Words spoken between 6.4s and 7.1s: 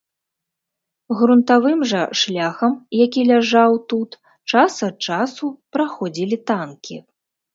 танкі.